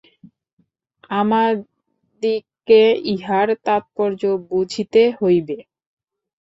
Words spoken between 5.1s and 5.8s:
হইবে।